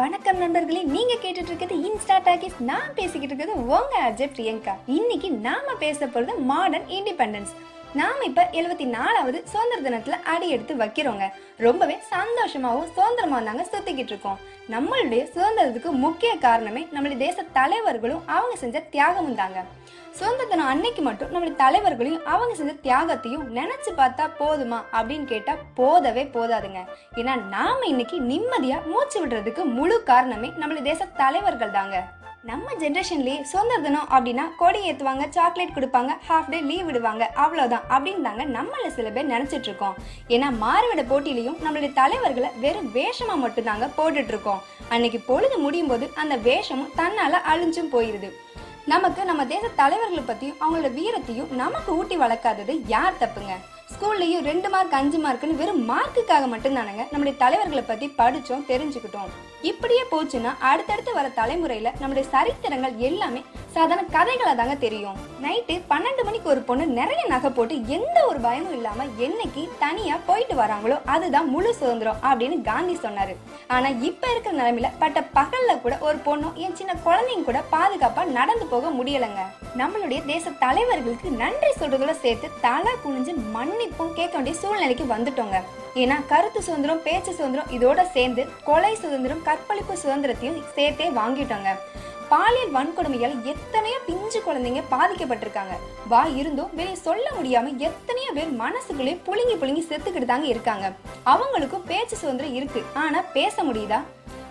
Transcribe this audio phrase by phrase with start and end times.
[0.00, 2.60] வணக்கம் நண்பர்களே நீங்க கேட்டுட்டு இருக்கிறது இன்ஸ்டா டாக்கிஸ்.
[2.60, 4.74] நான் பேசிக்கிட்டு இருக்கிறது உங்க அஜய் பிரியங்கா.
[4.86, 7.52] இன்னைக்கு நாம பேச போறது மாடர்ன் இண்டிபெண்டன்ஸ்
[7.94, 11.26] நாம இப்ப எழுபத்தி நாலாவது சுதந்திர தினத்துல அடி எடுத்து வைக்கிறோங்க.
[11.56, 14.38] ரொம்பவே சந்தோஷமாவும் சுதந்திரமாக தாங்க சுத்திக்கிட்டு இருக்கோம்
[14.70, 19.64] நம்மளுடைய சுதந்திரத்துக்கு முக்கிய காரணமே நம்மளுடைய தேச தலைவர்களும் அவங்க செஞ்ச தியாகமும் தாங்க.
[20.18, 26.24] சுதந்திர தினம் அன்னைக்கு மட்டும் நம்மளுடைய தலைவர்களையும் அவங்க செஞ்ச தியாகத்தையும் நினைச்சு பார்த்தா போதுமா அப்படின்னு கேட்டா போதவே
[26.36, 26.80] போதாதுங்க.
[27.20, 31.98] ஏன்னா நாம இன்னைக்கு நிம்மதியா மூச்சு விடுறதுக்கு முழு காரணமே நம்மளுடைய தேச தலைவர்கள் தாங்க.
[32.50, 38.26] நம்ம ஜென்ரேஷன்லேயே சுதந்திர தினம் அப்படின்னா கொடி ஏற்றுவாங்க சாக்லேட் கொடுப்பாங்க ஹாஃப் டே லீவ் விடுவாங்க அவ்வளோதான் அப்படின்னு
[38.28, 39.96] தாங்க நம்மள சில பேர் நினைச்சிட்டு இருக்கோம்.
[40.34, 44.62] ஏன்னா மாறுவிட போட்டியிலையும் நம்மளுடைய தலைவர்களை வெறும் வேஷமா மட்டும் தாங்க போட்டுட்டு இருக்கோம்.
[44.88, 48.30] அன்னைக்கு பொழுது முடியும் போது அந்த வேஷமும் தன்னால அழிஞ்சும் போயிருது.
[48.86, 53.54] நமக்கு நம்ம தேச தலைவர்களை பற்றியும் அவங்களோட வீரத்தையும் நமக்கு ஊட்டி வளர்க்காதது யார் தப்புங்க?
[53.92, 57.02] ஸ்கூல்லையும் ரெண்டு மார்க் அஞ்சு மார்க்னு வெறும் மார்க்குக்காக மட்டும்தானங்க.
[57.12, 59.30] நம்முடைய தலைவர்களை பத்தி படிச்சோம் தெரிஞ்சுக்கிட்டோம்.
[59.70, 63.40] இப்படியே போச்சுன்னா அடுத்தடுத்து வர தலைமுறையில நம்முடைய சரித்திரங்கள் எல்லாமே
[63.74, 65.18] சாதாரண கதைகளை தாங்க தெரியும்.
[65.44, 70.54] நைட்டு பன்னெண்டு மணிக்கு ஒரு பொண்ணு நிறைய நகை போட்டு எந்த ஒரு பயமும் இல்லாம என்னைக்கு தனியா போயிட்டு
[70.62, 73.34] வராங்களோ அதுதான் முழு சுதந்திரம் அப்படின்னு காந்தி சொன்னாரு.
[73.76, 78.66] ஆனா இப்ப இருக்கிற நிலைமையில பட்ட பகல்ல கூட ஒரு பொண்ணும் என் சின்ன குழந்தைங்க கூட பாதுகாப்பா நடந்து
[78.74, 79.44] போக முடியலைங்க.
[79.82, 83.34] நம்மளுடைய தேச தலைவர்களுக்கு நன்றி சொல்றதோட சேர்த்து தலை குனிஞ்சு
[83.80, 85.58] மன்னிப்பும் கேட்க வேண்டிய சூழ்நிலைக்கு வந்துட்டோங்க.
[86.00, 91.70] ஏன்னா கருத்து சுதந்திரம் பேச்சு சுதந்திரம் இதோட சேர்ந்து கொலை சுதந்திரம் கற்பழிப்பு சுதந்திரத்தையும் சேர்த்தே வாங்கிட்டோங்க.
[92.32, 95.76] பாலியல் வன்கொடுமையால் எத்தனையோ பிஞ்சு குழந்தைங்க பாதிக்கப்பட்டிருக்காங்க.
[96.08, 100.92] வா இருந்தும் வெளியே சொல்ல முடியாம எத்தனையோ பேர் மனசுக்குள்ளே புழுங்கி புழுங்கி செத்துக்கிட்டு தாங்க இருக்காங்க.
[101.32, 102.82] அவங்களுக்கும் பேச்சு சுதந்திரம் இருக்கு.
[102.94, 104.00] ஆனா பேச முடியுதா?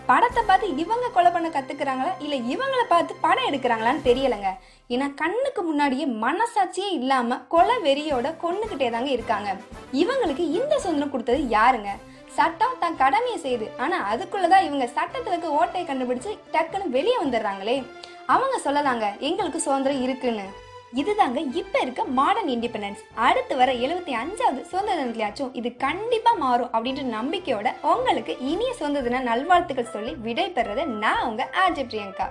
[0.09, 2.11] படத்தை பார்த்து இவங்க கொலை பண்ண கத்துக்கிறாங்களா?
[2.25, 4.49] இல்ல இவங்களை பார்த்து படம் எடுக்கிறாங்களான்னு தெரியலங்க.
[4.93, 9.49] ஏன்னா கண்ணுக்கு முன்னாடியே மனசாட்சியே இல்லாம கொலை வெறியோட கொண்டுகிட்டே தாங்க இருக்காங்க.
[10.01, 11.91] இவங்களுக்கு இந்த சுதந்திரம் கொடுத்தது யாருங்க?
[12.37, 13.67] சட்டம் தன் கடமையை செய்யுது.
[13.83, 17.77] ஆனா அதுக்குள்ளதான் இவங்க சட்டத்துல இருக்க ஓட்டையை கண்டுபிடிச்சு டக்குன்னு வெளியே வந்துடுறாங்களே.
[18.33, 20.47] அவங்க சொல்லலாங்க எங்களுக்கு சுதந்திரம் இருக்குன்னு.
[20.93, 27.03] இதுதாங்க இப்ப இருக்க மாடர்ன் இண்டிபெண்டன்ஸ் அடுத்து வர எழுபத்தி அஞ்சாவது சுதந்திர தினத்திலேயாச்சும் இது கண்டிப்பா மாறும் அப்படின்ற
[27.17, 32.27] நம்பிக்கையோட உங்களுக்கு இனிய சுதந்திர தின நல்வாழ்த்துக்கள் சொல்லி விடைபெறது நான் உங்க ஆர்ஜே பிரியங்கா.